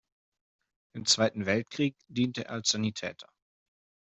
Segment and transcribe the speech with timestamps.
[0.93, 3.29] Im Zweiten Weltkrieg diente er als Sanitäter.